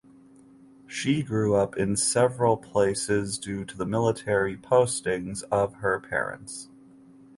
[0.87, 6.69] She grew up in several places due to the military postings of her parents.